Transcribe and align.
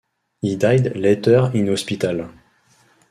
He 0.41 0.55
died 0.55 0.95
later 0.97 1.51
in 1.53 1.67
hospital. 1.67 2.31